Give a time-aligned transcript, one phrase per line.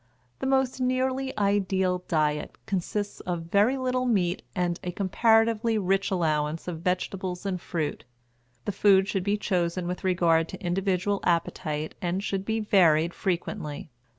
[0.39, 6.67] The most nearly ideal diet consists of very little meat and a comparatively rich allowance
[6.67, 8.03] of vegetables and fruit.
[8.65, 13.91] The food should be chosen with regard to individual appetite and should be varied frequently.